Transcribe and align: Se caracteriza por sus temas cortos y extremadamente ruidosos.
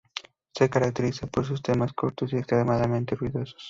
Se 0.55 0.67
caracteriza 0.67 1.27
por 1.27 1.45
sus 1.45 1.61
temas 1.61 1.93
cortos 1.93 2.33
y 2.33 2.37
extremadamente 2.37 3.13
ruidosos. 3.15 3.59